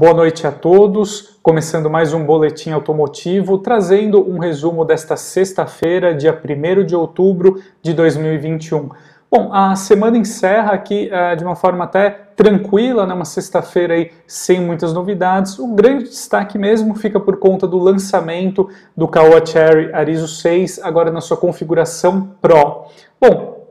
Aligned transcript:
Boa 0.00 0.14
noite 0.14 0.46
a 0.46 0.50
todos. 0.50 1.38
Começando 1.42 1.90
mais 1.90 2.14
um 2.14 2.24
boletim 2.24 2.70
automotivo, 2.70 3.58
trazendo 3.58 4.26
um 4.26 4.38
resumo 4.38 4.82
desta 4.82 5.14
sexta-feira, 5.14 6.14
dia 6.14 6.32
1 6.32 6.86
de 6.86 6.96
outubro 6.96 7.62
de 7.82 7.92
2021. 7.92 8.88
Bom, 9.30 9.52
a 9.52 9.76
semana 9.76 10.16
encerra 10.16 10.72
aqui 10.72 11.10
uh, 11.12 11.36
de 11.36 11.44
uma 11.44 11.54
forma 11.54 11.84
até 11.84 12.08
tranquila, 12.34 13.06
né? 13.06 13.12
uma 13.12 13.26
sexta-feira 13.26 13.92
aí 13.92 14.10
sem 14.26 14.58
muitas 14.58 14.94
novidades. 14.94 15.58
O 15.58 15.74
grande 15.74 16.04
destaque 16.04 16.56
mesmo 16.56 16.94
fica 16.94 17.20
por 17.20 17.36
conta 17.36 17.68
do 17.68 17.78
lançamento 17.78 18.70
do 18.96 19.06
Caoa 19.06 19.44
Cherry 19.44 19.92
Arizo 19.92 20.28
6, 20.28 20.80
agora 20.82 21.10
na 21.10 21.20
sua 21.20 21.36
configuração 21.36 22.30
Pro. 22.40 22.86
Bom, 23.20 23.66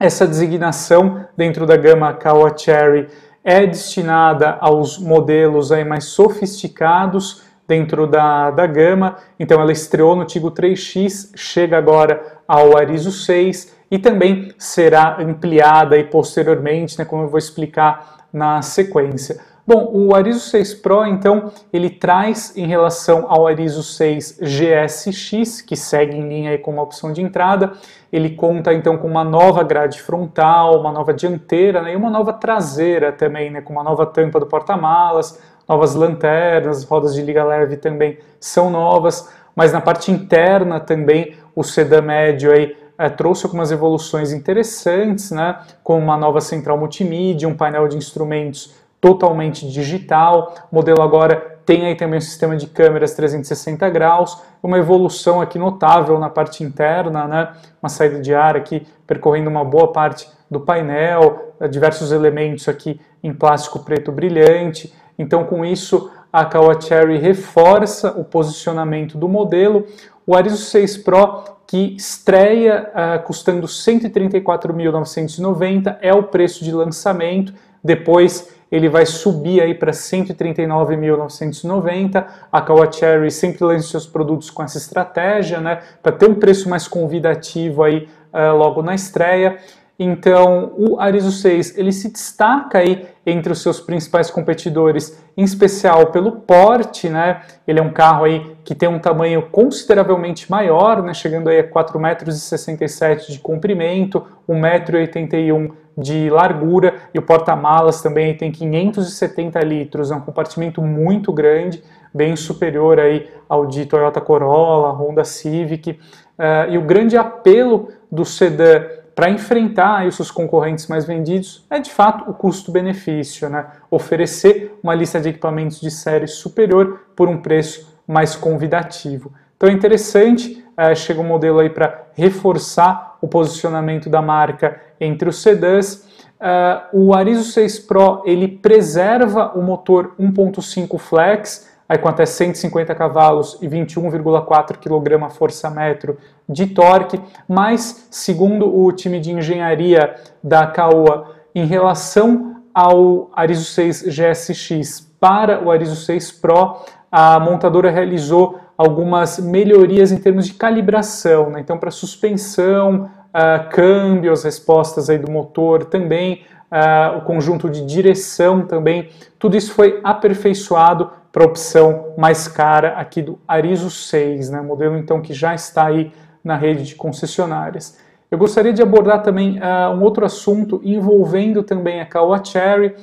essa 0.00 0.26
designação 0.26 1.24
dentro 1.36 1.64
da 1.66 1.76
gama 1.76 2.12
Caoa 2.14 2.52
Cherry 2.56 3.06
é 3.48 3.66
destinada 3.66 4.58
aos 4.60 4.98
modelos 4.98 5.72
aí 5.72 5.82
mais 5.82 6.04
sofisticados 6.04 7.42
dentro 7.66 8.06
da, 8.06 8.50
da 8.50 8.66
gama. 8.66 9.16
Então 9.40 9.58
ela 9.58 9.72
estreou 9.72 10.14
no 10.14 10.26
Tigo 10.26 10.50
3X, 10.50 11.30
chega 11.34 11.78
agora 11.78 12.40
ao 12.46 12.76
Arizo 12.76 13.10
6 13.10 13.74
e 13.90 13.98
também 13.98 14.52
será 14.58 15.16
ampliada 15.18 15.96
aí 15.96 16.04
posteriormente, 16.04 16.98
né, 16.98 17.06
como 17.06 17.22
eu 17.22 17.28
vou 17.28 17.38
explicar 17.38 18.26
na 18.30 18.60
sequência. 18.60 19.40
Bom, 19.68 19.90
o 19.92 20.14
Arizo 20.14 20.40
6 20.40 20.76
Pro, 20.76 21.04
então, 21.04 21.52
ele 21.70 21.90
traz 21.90 22.56
em 22.56 22.66
relação 22.66 23.26
ao 23.28 23.46
Arizo 23.46 23.82
6 23.82 24.40
GSX, 24.40 25.60
que 25.60 25.76
segue 25.76 26.16
em 26.16 26.26
linha 26.26 26.52
aí 26.52 26.56
com 26.56 26.70
uma 26.70 26.80
opção 26.80 27.12
de 27.12 27.20
entrada, 27.20 27.72
ele 28.10 28.30
conta 28.30 28.72
então 28.72 28.96
com 28.96 29.06
uma 29.06 29.22
nova 29.22 29.62
grade 29.62 30.00
frontal, 30.00 30.80
uma 30.80 30.90
nova 30.90 31.12
dianteira 31.12 31.82
né, 31.82 31.92
e 31.92 31.96
uma 31.96 32.08
nova 32.08 32.32
traseira 32.32 33.12
também, 33.12 33.50
né, 33.50 33.60
com 33.60 33.74
uma 33.74 33.82
nova 33.82 34.06
tampa 34.06 34.40
do 34.40 34.46
porta-malas, 34.46 35.38
novas 35.68 35.94
lanternas, 35.94 36.82
rodas 36.84 37.14
de 37.14 37.20
liga 37.20 37.44
leve 37.44 37.76
também 37.76 38.16
são 38.40 38.70
novas, 38.70 39.30
mas 39.54 39.70
na 39.70 39.82
parte 39.82 40.10
interna 40.10 40.80
também 40.80 41.36
o 41.54 41.62
sedã 41.62 42.00
médio 42.00 42.50
aí 42.52 42.74
é, 42.96 43.10
trouxe 43.10 43.44
algumas 43.44 43.70
evoluções 43.70 44.32
interessantes, 44.32 45.30
né, 45.30 45.58
com 45.84 45.98
uma 45.98 46.16
nova 46.16 46.40
central 46.40 46.78
multimídia, 46.78 47.46
um 47.46 47.54
painel 47.54 47.86
de 47.86 47.98
instrumentos 47.98 48.87
totalmente 49.00 49.70
digital. 49.70 50.54
O 50.70 50.76
modelo 50.76 51.02
agora 51.02 51.58
tem 51.64 51.86
aí 51.86 51.94
também 51.94 52.18
um 52.18 52.22
sistema 52.22 52.56
de 52.56 52.66
câmeras 52.66 53.14
360 53.14 53.88
graus, 53.90 54.42
uma 54.62 54.78
evolução 54.78 55.40
aqui 55.40 55.58
notável 55.58 56.18
na 56.18 56.30
parte 56.30 56.64
interna, 56.64 57.26
né? 57.26 57.52
uma 57.82 57.90
saída 57.90 58.20
de 58.20 58.34
ar 58.34 58.56
aqui 58.56 58.86
percorrendo 59.06 59.50
uma 59.50 59.64
boa 59.64 59.92
parte 59.92 60.28
do 60.50 60.60
painel, 60.60 61.54
diversos 61.70 62.10
elementos 62.10 62.66
aqui 62.68 62.98
em 63.22 63.34
plástico 63.34 63.80
preto 63.80 64.10
brilhante. 64.10 64.94
Então, 65.18 65.44
com 65.44 65.62
isso, 65.64 66.10
a 66.32 66.44
Kawa 66.44 66.80
Cherry 66.80 67.18
reforça 67.18 68.12
o 68.18 68.24
posicionamento 68.24 69.18
do 69.18 69.28
modelo. 69.28 69.86
O 70.26 70.34
Arizo 70.36 70.58
6 70.58 70.98
Pro, 70.98 71.44
que 71.66 71.96
estreia 71.96 72.92
uh, 72.94 73.20
custando 73.24 73.66
134.990, 73.66 75.96
é 76.00 76.14
o 76.14 76.22
preço 76.22 76.62
de 76.64 76.72
lançamento. 76.72 77.52
Depois 77.82 78.56
ele 78.70 78.88
vai 78.88 79.04
subir 79.06 79.60
aí 79.60 79.74
para 79.74 79.90
139.990. 79.92 82.24
A 82.52 82.60
Kawa 82.60 82.92
Cherry 82.92 83.30
sempre 83.30 83.64
lança 83.64 83.88
seus 83.88 84.06
produtos 84.06 84.50
com 84.50 84.62
essa 84.62 84.76
estratégia, 84.78 85.60
né, 85.60 85.80
para 86.02 86.12
ter 86.12 86.28
um 86.28 86.34
preço 86.34 86.68
mais 86.68 86.86
convidativo 86.86 87.82
aí 87.82 88.06
uh, 88.32 88.54
logo 88.56 88.82
na 88.82 88.94
estreia. 88.94 89.58
Então, 90.00 90.74
o 90.76 91.00
Arizo 91.00 91.32
6 91.32 91.76
ele 91.76 91.90
se 91.90 92.12
destaca 92.12 92.78
aí 92.78 93.08
entre 93.26 93.52
os 93.52 93.60
seus 93.60 93.80
principais 93.80 94.30
competidores, 94.30 95.20
em 95.36 95.42
especial 95.42 96.12
pelo 96.12 96.30
porte, 96.30 97.08
né? 97.08 97.42
Ele 97.66 97.80
é 97.80 97.82
um 97.82 97.92
carro 97.92 98.24
aí 98.24 98.56
que 98.64 98.76
tem 98.76 98.88
um 98.88 99.00
tamanho 99.00 99.48
consideravelmente 99.50 100.48
maior, 100.48 101.02
né? 101.02 101.12
Chegando 101.12 101.48
aí 101.48 101.58
a 101.58 101.68
4,67 101.68 103.08
metros 103.08 103.26
de 103.26 103.40
comprimento, 103.40 104.24
1,81 104.48 105.34
m 105.34 105.72
de 105.98 106.30
largura 106.30 106.94
e 107.12 107.18
o 107.18 107.22
porta-malas 107.22 108.00
também 108.00 108.36
tem 108.36 108.52
570 108.52 109.58
litros, 109.60 110.12
é 110.12 110.14
um 110.14 110.20
compartimento 110.20 110.80
muito 110.80 111.32
grande, 111.32 111.82
bem 112.14 112.36
superior 112.36 113.00
aí 113.00 113.28
ao 113.48 113.66
de 113.66 113.84
Toyota 113.84 114.20
Corolla, 114.20 114.92
Honda 114.92 115.24
Civic. 115.24 115.90
Uh, 115.90 116.70
e 116.70 116.78
o 116.78 116.82
grande 116.82 117.16
apelo 117.16 117.88
do 118.10 118.24
sedã 118.24 118.84
para 119.12 119.28
enfrentar 119.28 120.06
os 120.06 120.14
seus 120.14 120.30
concorrentes 120.30 120.86
mais 120.86 121.04
vendidos 121.04 121.66
é 121.68 121.80
de 121.80 121.90
fato 121.90 122.30
o 122.30 122.32
custo-benefício, 122.32 123.48
né? 123.48 123.66
oferecer 123.90 124.78
uma 124.80 124.94
lista 124.94 125.20
de 125.20 125.30
equipamentos 125.30 125.80
de 125.80 125.90
série 125.90 126.28
superior 126.28 127.00
por 127.16 127.28
um 127.28 127.38
preço 127.38 127.98
mais 128.06 128.36
convidativo. 128.36 129.32
Então 129.56 129.68
é 129.68 129.72
interessante, 129.72 130.64
uh, 130.78 130.94
chega 130.94 131.20
um 131.20 131.24
modelo 131.24 131.58
aí 131.58 131.68
para 131.68 132.06
reforçar 132.14 133.16
o 133.20 133.26
posicionamento 133.26 134.08
da 134.08 134.22
marca 134.22 134.80
entre 135.00 135.28
os 135.28 135.42
sedãs. 135.42 136.06
Uh, 136.40 137.08
o 137.08 137.14
Arizo 137.14 137.44
6 137.44 137.80
Pro 137.80 138.22
ele 138.24 138.46
preserva 138.46 139.52
o 139.56 139.62
motor 139.62 140.14
1.5 140.20 140.96
flex, 140.98 141.68
aí 141.88 141.98
com 141.98 142.08
até 142.08 142.24
150 142.24 142.94
cavalos 142.94 143.58
e 143.60 143.68
21,4 143.68 144.76
kg 144.76 145.30
força-metro 145.30 146.16
de 146.48 146.66
torque, 146.66 147.20
mas 147.48 148.06
segundo 148.10 148.72
o 148.72 148.92
time 148.92 149.18
de 149.18 149.32
engenharia 149.32 150.14
da 150.42 150.66
Caoa, 150.66 151.34
em 151.54 151.66
relação 151.66 152.62
ao 152.72 153.30
Arizo 153.34 153.64
6 153.64 154.02
GSX 154.02 155.00
para 155.18 155.64
o 155.64 155.70
Arizo 155.70 155.96
6 155.96 156.32
Pro, 156.32 156.76
a 157.10 157.40
montadora 157.40 157.90
realizou 157.90 158.60
algumas 158.78 159.40
melhorias 159.40 160.12
em 160.12 160.18
termos 160.18 160.46
de 160.46 160.54
calibração, 160.54 161.50
né? 161.50 161.58
então 161.58 161.76
para 161.76 161.90
suspensão, 161.90 163.10
uh, 163.34 163.68
câmbio, 163.70 164.30
as 164.30 164.44
respostas 164.44 165.10
aí 165.10 165.18
do 165.18 165.28
motor 165.28 165.84
também, 165.86 166.44
uh, 166.70 167.18
o 167.18 167.22
conjunto 167.22 167.68
de 167.68 167.84
direção 167.84 168.64
também, 168.64 169.08
tudo 169.36 169.56
isso 169.56 169.72
foi 169.72 169.98
aperfeiçoado 170.04 171.10
para 171.32 171.42
a 171.42 171.46
opção 171.46 172.14
mais 172.16 172.46
cara 172.46 172.90
aqui 172.90 173.20
do 173.20 173.36
Arizo 173.48 173.90
6, 173.90 174.50
né, 174.50 174.60
modelo 174.60 174.96
então 174.96 175.20
que 175.20 175.34
já 175.34 175.56
está 175.56 175.86
aí 175.86 176.12
na 176.44 176.54
rede 176.54 176.84
de 176.84 176.94
concessionárias. 176.94 177.98
Eu 178.30 178.38
gostaria 178.38 178.72
de 178.72 178.80
abordar 178.80 179.22
também 179.22 179.58
uh, 179.58 179.90
um 179.90 180.04
outro 180.04 180.24
assunto 180.24 180.80
envolvendo 180.84 181.64
também 181.64 182.00
a 182.00 182.06
Caoa 182.06 182.44
Cherry. 182.44 182.94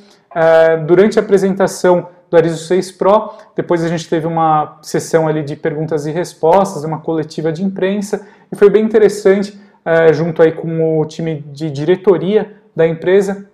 Durante 0.86 1.18
a 1.18 1.22
apresentação 1.22 2.10
do 2.30 2.38
Arizo 2.38 2.66
6 2.66 2.92
Pro, 2.94 3.34
depois 3.56 3.84
a 3.84 3.88
gente 3.88 4.10
teve 4.10 4.28
uma 4.28 4.78
sessão 4.82 5.28
ali 5.28 5.44
de 5.44 5.56
perguntas 5.56 6.06
e 6.06 6.12
respostas, 6.12 6.84
uma 6.84 7.00
coletiva 7.00 7.52
de 7.52 7.64
imprensa, 7.64 8.28
e 8.52 8.56
foi 8.56 8.70
bem 8.70 8.84
interessante 8.84 9.60
é, 9.84 10.12
junto 10.12 10.42
aí 10.42 10.52
com 10.52 11.00
o 11.00 11.06
time 11.06 11.44
de 11.52 11.70
diretoria 11.70 12.56
da 12.76 12.88
empresa 12.88 13.48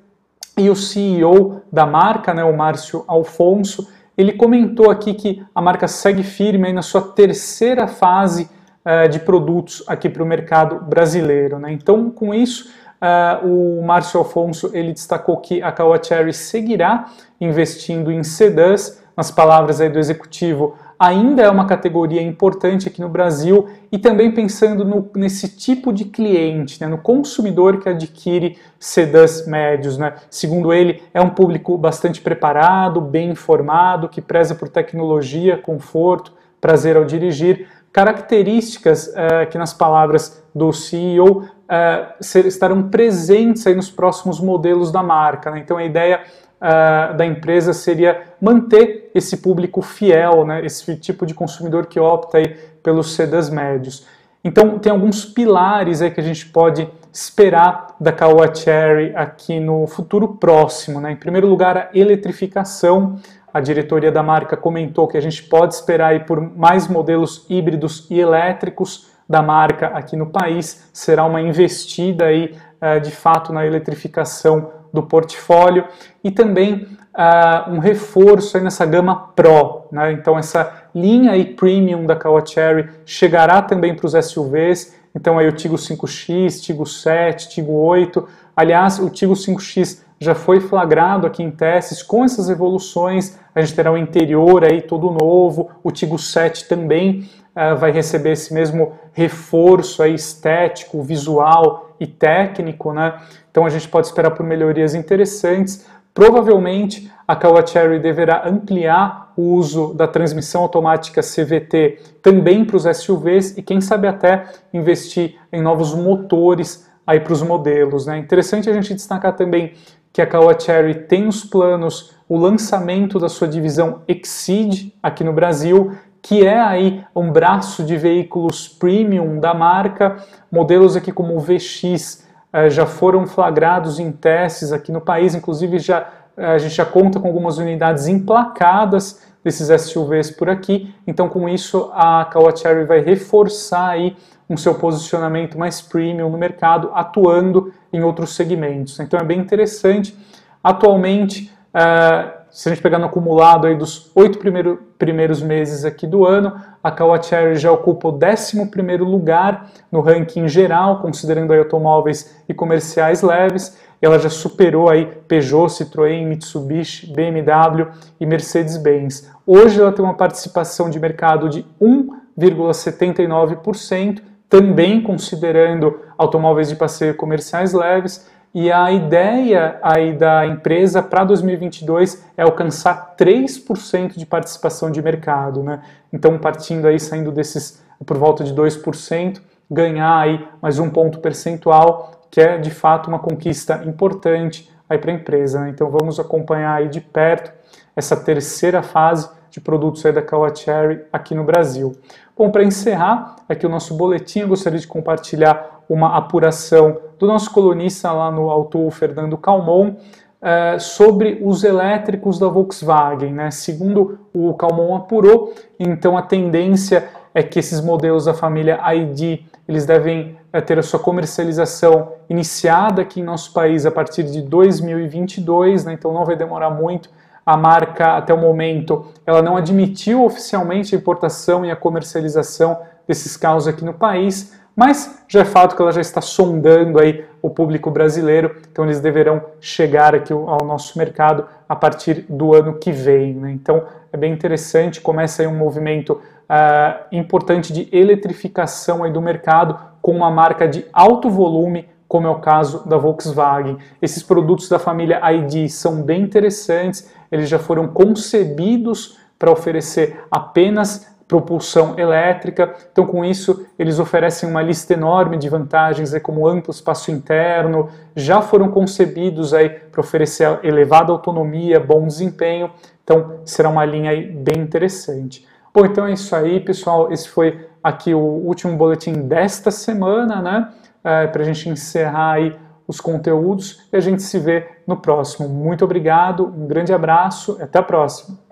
e 0.58 0.70
o 0.70 0.76
CEO 0.76 1.62
da 1.72 1.86
marca, 1.86 2.34
né, 2.34 2.44
o 2.44 2.56
Márcio 2.56 3.04
Alfonso, 3.08 3.88
ele 4.18 4.34
comentou 4.34 4.92
aqui 4.92 5.14
que 5.14 5.44
a 5.56 5.62
marca 5.62 5.88
segue 5.88 6.24
firme 6.24 6.72
na 6.74 6.82
sua 6.82 7.02
terceira 7.02 7.88
fase 7.88 8.50
uh, 8.86 9.08
de 9.10 9.20
produtos 9.20 9.84
aqui 9.88 10.10
para 10.10 10.22
o 10.22 10.26
mercado 10.26 10.84
brasileiro. 10.86 11.58
Né? 11.58 11.72
Então, 11.72 12.12
com 12.12 12.34
isso, 12.34 12.70
uh, 13.02 13.46
o 13.46 13.84
Márcio 13.84 14.20
Alfonso 14.20 14.70
ele 14.74 14.94
destacou 14.94 15.38
que 15.38 15.62
a 15.62 15.72
Kawa 15.72 16.02
Cherry 16.02 16.34
seguirá 16.34 17.08
investindo 17.40 18.12
em 18.12 18.24
sedãs, 18.24 19.02
nas 19.18 19.30
palavras 19.30 19.82
aí 19.82 19.90
do 19.90 20.00
executivo, 20.00 20.76
ainda 20.98 21.42
é 21.42 21.50
uma 21.50 21.66
categoria 21.66 22.22
importante 22.22 22.88
aqui 22.88 23.02
no 23.02 23.10
Brasil 23.10 23.68
e 23.92 23.98
também 23.98 24.32
pensando 24.32 24.86
no, 24.86 25.10
nesse 25.16 25.50
tipo 25.50 25.92
de 25.92 26.06
cliente, 26.06 26.80
né, 26.80 26.88
no 26.88 27.00
consumidor 27.00 27.80
que 27.80 27.90
adquire 27.90 28.58
sedãs 28.80 29.48
médios. 29.48 29.98
Né. 29.98 30.14
Segundo 30.30 30.72
ele, 30.72 31.02
é 31.14 31.20
um 31.20 31.30
público 31.32 31.76
bastante 31.78 32.22
preparado, 32.22 33.02
bem 33.02 33.32
informado, 33.32 34.08
que 34.08 34.22
preza 34.22 34.54
por 34.54 34.70
tecnologia, 34.70 35.58
conforto, 35.58 36.34
prazer 36.62 36.96
ao 36.96 37.04
dirigir, 37.04 37.68
características 37.92 39.08
uh, 39.08 39.50
que 39.50 39.58
nas 39.58 39.74
palavras 39.74 40.42
do 40.54 40.72
CEO 40.72 41.46
uh, 41.72 42.14
ser, 42.20 42.46
estarão 42.46 42.90
presentes 42.90 43.66
aí 43.66 43.74
nos 43.74 43.90
próximos 43.90 44.42
modelos 44.42 44.92
da 44.92 45.02
marca. 45.02 45.50
Né. 45.50 45.60
Então 45.60 45.78
a 45.78 45.86
ideia 45.86 46.22
uh, 46.62 47.16
da 47.16 47.26
empresa 47.26 47.74
seria 47.74 48.22
manter 48.42 49.10
esse 49.16 49.38
público 49.38 49.82
fiel, 49.82 50.46
né, 50.46 50.66
esse 50.66 50.96
tipo 50.98 51.26
de 51.26 51.34
consumidor 51.34 51.86
que 51.86 52.00
opta 52.00 52.38
aí 52.38 52.58
pelos 52.84 53.16
sedãs 53.16 53.50
médios. 53.50 54.06
Então, 54.44 54.80
tem 54.80 54.92
alguns 54.92 55.24
pilares 55.24 56.02
aí 56.02 56.10
que 56.10 56.20
a 56.20 56.24
gente 56.24 56.48
pode 56.48 56.90
esperar 57.14 57.96
da 58.00 58.12
Caoa 58.12 58.54
Cherry 58.54 59.14
aqui 59.16 59.60
no 59.60 59.86
futuro 59.86 60.30
próximo. 60.30 61.00
Né? 61.00 61.12
Em 61.12 61.16
primeiro 61.16 61.48
lugar, 61.48 61.78
a 61.78 61.90
eletrificação. 61.94 63.20
A 63.54 63.60
diretoria 63.60 64.12
da 64.12 64.24
marca 64.24 64.56
comentou 64.56 65.08
que 65.08 65.18
a 65.18 65.22
gente 65.22 65.44
pode 65.44 65.76
esperar 65.76 66.08
aí 66.08 66.22
por 66.22 66.40
mais 66.40 66.88
modelos 66.88 67.46
híbridos 67.50 68.08
e 68.10 68.18
elétricos 68.18 69.12
da 69.32 69.42
marca 69.42 69.88
aqui 69.88 70.16
no 70.18 70.28
país, 70.28 70.90
será 70.94 71.26
uma 71.26 71.42
investida 71.42 72.26
aí, 72.26 72.54
uh, 72.82 73.00
de 73.00 73.12
fato 73.12 73.54
na 73.54 73.66
eletrificação 73.66 74.72
do 74.94 75.02
portfólio 75.02 75.86
e 76.22 76.30
também 76.30 76.86
uh, 77.16 77.72
um 77.72 77.80
reforço 77.80 78.58
aí 78.58 78.64
nessa 78.64 78.86
gama 78.86 79.16
Pro. 79.34 79.86
Né? 79.92 80.12
Então 80.12 80.38
essa 80.38 80.84
linha 80.94 81.32
aí 81.32 81.46
premium 81.46 82.06
da 82.06 82.16
Caoa 82.16 82.46
Cherry 82.46 82.90
chegará 83.06 83.62
também 83.62 83.96
para 83.96 84.06
os 84.06 84.14
SUVs, 84.14 84.94
então 85.16 85.40
aí 85.40 85.48
o 85.48 85.54
Tigo 85.54 85.76
5X, 85.76 86.62
Tigo 86.62 86.86
7, 86.86 87.50
Tigo 87.50 87.72
8, 87.72 88.28
aliás 88.56 89.00
o 89.00 89.10
Tigo 89.10 89.34
5X 89.34 90.04
já 90.20 90.36
foi 90.36 90.60
flagrado 90.60 91.26
aqui 91.26 91.42
em 91.42 91.50
testes 91.50 92.04
com 92.04 92.24
essas 92.24 92.48
evoluções. 92.48 93.40
A 93.56 93.62
gente 93.62 93.74
terá 93.74 93.92
o 93.92 93.98
interior 93.98 94.64
aí 94.64 94.80
todo 94.80 95.10
novo, 95.10 95.72
o 95.84 95.92
Tigo 95.92 96.20
7 96.20 96.68
também 96.68 97.28
uh, 97.56 97.76
vai 97.78 97.92
receber 97.92 98.32
esse 98.32 98.54
mesmo 98.54 98.94
reforço 99.14 100.02
aí 100.04 100.14
estético, 100.14 101.02
visual 101.02 101.96
e 102.00 102.08
técnico, 102.08 102.94
né? 102.94 103.20
Então 103.50 103.66
a 103.66 103.70
gente 103.70 103.88
pode 103.88 104.08
esperar 104.08 104.32
por 104.32 104.46
melhorias 104.46 104.96
interessantes. 104.96 105.86
Provavelmente 106.14 107.12
a 107.28 107.36
Caoa 107.36 107.66
Cherry 107.66 108.00
deverá 108.00 108.48
ampliar 108.48 109.32
o 109.38 109.54
uso 109.56 109.94
da 109.94 110.08
transmissão 110.08 110.62
automática 110.62 111.22
CVT 111.22 112.00
também 112.22 112.66
para 112.66 112.76
os 112.76 112.84
SUVs 112.84 113.58
e 113.58 113.62
quem 113.62 113.80
sabe 113.80 114.08
até 114.08 114.46
investir 114.74 115.36
em 115.52 115.62
novos 115.62 115.94
motores 115.94 116.90
aí 117.08 117.20
para 117.20 117.34
os 117.34 117.42
modelos. 117.42 118.06
Né? 118.06 118.18
Interessante 118.18 118.70
a 118.70 118.74
gente 118.74 118.94
destacar 118.94 119.36
também 119.36 119.74
que 120.12 120.22
a 120.22 120.28
Caoa 120.28 120.60
Cherry 120.60 121.06
tem 121.06 121.28
os 121.28 121.46
planos, 121.46 122.14
o 122.28 122.38
lançamento 122.38 123.18
da 123.18 123.30
sua 123.30 123.48
divisão 123.48 124.02
Exceed 124.08 124.94
aqui 125.02 125.24
no 125.24 125.32
Brasil, 125.32 125.94
que 126.22 126.46
é 126.46 126.60
aí 126.60 127.04
um 127.16 127.32
braço 127.32 127.84
de 127.84 127.98
veículos 127.98 128.68
premium 128.68 129.40
da 129.40 129.54
marca, 129.54 130.18
modelos 130.52 130.96
aqui 130.96 131.12
como 131.12 131.36
o 131.36 131.40
VX 131.40 132.28
eh, 132.54 132.70
já 132.70 132.86
foram 132.86 133.26
flagrados 133.26 134.00
em 134.00 134.12
testes 134.12 134.72
aqui 134.72 134.92
no 134.92 135.02
país, 135.02 135.34
inclusive 135.34 135.80
já 135.80 136.08
eh, 136.38 136.46
a 136.46 136.58
gente 136.58 136.76
já 136.76 136.86
conta 136.86 137.20
com 137.20 137.28
algumas 137.28 137.58
unidades 137.58 138.08
emplacadas 138.08 139.26
desses 139.44 139.70
SUVs 139.82 140.30
por 140.32 140.50
aqui, 140.50 140.94
então 141.08 141.28
com 141.28 141.50
isso 141.50 141.90
a 141.94 142.26
Caoa 142.26 142.56
Cherry 142.56 142.86
vai 142.86 143.00
reforçar 143.00 143.90
aí 143.90 144.16
um 144.52 144.58
seu 144.58 144.76
posicionamento 144.76 145.58
mais 145.58 145.82
premium 145.82 146.30
no 146.30 146.38
mercado, 146.38 146.92
atuando 146.94 147.74
em 147.92 148.04
outros 148.04 148.36
segmentos. 148.36 149.00
Então 149.00 149.18
é 149.18 149.24
bem 149.24 149.40
interessante. 149.40 150.16
Atualmente, 150.62 151.52
uh, 151.70 152.32
se 152.52 152.68
a 152.68 152.74
gente 152.74 152.84
pegar 152.84 153.00
no 153.00 153.06
acumulado 153.06 153.66
aí 153.66 153.76
dos 153.76 154.12
oito 154.14 154.38
primeiro, 154.38 154.91
primeiros 155.02 155.42
meses 155.42 155.84
aqui 155.84 156.06
do 156.06 156.28
ano, 156.28 156.54
a 156.84 156.92
Caoa 156.92 157.20
Cherry 157.20 157.56
já 157.56 157.72
ocupa 157.72 158.08
o 158.08 158.12
11 158.12 158.70
lugar 159.00 159.72
no 159.92 160.00
ranking 160.00 160.48
geral, 160.48 161.02
considerando 161.02 161.52
aí 161.52 161.58
automóveis 161.58 162.40
e 162.48 162.54
comerciais 162.54 163.24
leves. 163.24 163.76
Ela 164.00 164.20
já 164.20 164.30
superou 164.30 164.92
aí 164.92 165.08
Peugeot, 165.28 165.70
Citroën, 165.70 166.28
Mitsubishi, 166.28 167.12
BMW 167.12 167.88
e 168.20 168.28
Mercedes-Benz. 168.28 169.28
Hoje 169.44 169.82
ela 169.82 169.92
tem 169.92 170.06
uma 170.06 170.14
participação 170.14 170.88
de 170.88 171.00
mercado 171.00 171.50
de 171.50 171.66
1,79%, 171.82 174.22
também 174.48 175.02
considerando 175.02 175.98
automóveis 176.16 176.70
de 176.70 176.76
passeio 176.76 177.16
comerciais 177.16 177.74
leves, 177.74 178.30
e 178.54 178.70
a 178.70 178.92
ideia 178.92 179.80
aí 179.82 180.14
da 180.14 180.46
empresa 180.46 181.02
para 181.02 181.24
2022 181.24 182.26
é 182.36 182.44
alcançar 182.44 183.16
3% 183.18 184.18
de 184.18 184.26
participação 184.26 184.92
de 184.92 185.02
mercado, 185.02 185.64
né? 185.64 185.82
Então, 186.12 186.38
partindo 186.38 186.86
aí, 186.86 187.00
saindo 187.00 187.32
desses 187.32 187.82
por 188.06 188.18
volta 188.18 188.44
de 188.44 188.54
2%, 188.54 189.42
ganhar 189.70 190.18
aí 190.18 190.46
mais 190.62 190.80
um 190.80 190.90
ponto 190.90 191.20
percentual, 191.20 192.28
que 192.30 192.42
é 192.42 192.58
de 192.58 192.72
fato 192.72 193.08
uma 193.08 193.20
conquista 193.20 193.84
importante 193.86 194.70
aí 194.90 194.98
para 194.98 195.12
a 195.12 195.16
empresa. 195.16 195.62
Né? 195.62 195.70
Então, 195.70 195.90
vamos 195.90 196.20
acompanhar 196.20 196.76
aí 196.76 196.90
de 196.90 197.00
perto 197.00 197.54
essa 197.96 198.18
terceira 198.18 198.84
fase 198.84 199.30
de 199.50 199.62
produtos 199.62 200.06
aí 200.06 200.12
da 200.12 200.22
Kawa 200.22 200.54
Cherry 200.54 201.06
aqui 201.12 201.36
no 201.36 201.44
Brasil. 201.44 201.96
Bom, 202.38 202.50
para 202.50 202.64
encerrar 202.64 203.36
aqui 203.48 203.66
o 203.66 203.70
nosso 203.70 203.94
boletim, 203.96 204.40
eu 204.40 204.48
gostaria 204.48 204.80
de 204.80 204.88
compartilhar 204.88 205.81
uma 205.92 206.16
apuração 206.16 206.98
do 207.20 207.28
nosso 207.28 207.52
colunista 207.52 208.12
lá 208.12 208.32
no 208.32 208.50
Auto, 208.50 208.90
Fernando 208.92 209.38
Calmon, 209.38 209.96
é, 210.42 210.80
sobre 210.80 211.42
os 211.44 211.64
elétricos 211.64 212.40
da 212.40 212.48
Volkswagen. 212.48 213.34
Né? 213.34 213.52
Segundo 213.52 214.20
o 214.34 214.54
Calmon 214.54 214.96
apurou, 214.96 215.54
então 215.78 216.18
a 216.18 216.22
tendência 216.22 217.10
é 217.34 217.44
que 217.44 217.60
esses 217.60 217.82
modelos 217.82 218.26
da 218.26 218.34
família 218.34 218.80
ID 218.94 219.42
eles 219.68 219.86
devem 219.86 220.38
é, 220.52 220.62
ter 220.62 220.80
a 220.80 220.84
sua 220.84 221.00
comercialização 221.00 222.14
iniciada 222.30 223.02
aqui 223.02 223.20
em 223.20 223.24
nosso 223.24 223.54
país 223.54 223.86
a 223.86 223.92
partir 223.92 224.24
de 224.24 224.42
2022, 224.42 225.86
né? 225.86 225.94
então 225.94 226.14
não 226.14 226.26
vai 226.26 226.36
demorar 226.36 226.70
muito 226.70 227.10
a 227.46 227.58
marca, 227.58 228.18
até 228.18 228.34
o 228.34 228.38
momento, 228.38 229.08
ela 229.26 229.42
não 229.42 229.58
admitiu 229.58 230.24
oficialmente 230.24 230.96
a 230.96 230.98
importação 230.98 231.66
e 231.66 231.72
a 231.72 231.76
comercialização 231.76 232.80
desses 233.08 233.36
carros 233.36 233.68
aqui 233.68 233.84
no 233.84 233.94
país, 233.94 234.54
mas 234.76 235.24
já 235.28 235.42
é 235.42 235.46
fato 235.46 235.76
que 235.76 235.82
ela 235.82 235.92
já 235.92 236.02
está 236.02 236.22
sondando 236.22 237.00
aí 237.00 237.26
o 237.42 237.50
público 237.50 237.90
brasileiro, 237.90 238.56
então 238.72 238.86
eles 238.86 239.00
deverão 239.00 239.42
chegar 239.60 240.14
aqui 240.16 240.32
ao 240.32 240.66
nosso 240.66 240.98
mercado 240.98 241.46
a 241.68 241.76
partir 241.76 242.26
do 242.30 242.54
ano 242.54 242.76
que 242.76 242.92
vem. 242.92 243.34
Né? 243.34 243.52
Então 243.52 243.84
é 244.12 244.18
bem 244.18 244.32
interessante, 244.32 245.02
começa 245.02 245.42
aí 245.42 245.48
um 245.48 245.58
movimento 245.58 246.14
uh, 246.14 247.06
importante 247.12 247.74
de 247.74 247.88
eletrificação 247.92 249.04
aí 249.04 249.12
do 249.12 249.22
mercado 249.22 249.78
com 250.02 250.16
uma 250.16 250.30
marca 250.30 250.68
de 250.68 250.86
alto 250.94 251.30
volume 251.30 251.90
como 252.12 252.28
é 252.28 252.30
o 252.30 252.40
caso 252.40 252.86
da 252.86 252.98
Volkswagen. 252.98 253.78
Esses 254.02 254.22
produtos 254.22 254.68
da 254.68 254.78
família 254.78 255.22
ID 255.32 255.70
são 255.70 256.02
bem 256.02 256.22
interessantes, 256.22 257.10
eles 257.32 257.48
já 257.48 257.58
foram 257.58 257.88
concebidos 257.88 259.18
para 259.40 259.50
oferecer 259.50 260.20
apenas 260.30 261.08
propulsão 261.32 261.98
elétrica. 261.98 262.76
Então, 262.92 263.06
com 263.06 263.24
isso, 263.24 263.66
eles 263.80 264.00
oferecem 264.00 264.50
uma 264.50 264.62
lista 264.62 264.96
enorme 264.96 265.38
de 265.38 265.48
vantagens, 265.48 266.14
como 266.22 266.46
amplo 266.46 266.72
espaço 266.72 267.10
interno, 267.10 267.88
já 268.14 268.42
foram 268.42 268.70
concebidos 268.70 269.52
para 269.90 270.02
oferecer 270.02 270.60
elevada 270.62 271.10
autonomia, 271.10 271.80
bom 271.80 272.06
desempenho. 272.06 272.70
Então, 273.02 273.40
será 273.46 273.70
uma 273.70 273.86
linha 273.86 274.12
bem 274.12 274.62
interessante. 274.62 275.48
Bom, 275.74 275.86
então 275.86 276.06
é 276.06 276.12
isso 276.12 276.36
aí, 276.36 276.60
pessoal. 276.60 277.10
Esse 277.14 277.30
foi 277.30 277.66
aqui 277.82 278.14
o 278.14 278.20
último 278.20 278.76
boletim 278.76 279.14
desta 279.14 279.72
semana, 279.72 280.42
né? 280.42 280.70
É, 281.02 281.28
para 281.28 281.44
a 281.44 281.46
gente 281.46 281.70
encerrar 281.70 282.34
aí 282.34 282.54
os 282.86 283.00
conteúdos 283.00 283.88
e 283.94 283.96
a 283.96 284.02
gente 284.02 284.22
se 284.22 284.38
vê 284.38 284.68
no 284.86 284.98
próximo. 284.98 285.48
Muito 285.48 285.86
obrigado, 285.86 286.46
um 286.46 286.68
grande 286.68 286.92
abraço 286.92 287.58
até 287.62 287.80
a 287.80 287.84
próxima. 287.84 288.51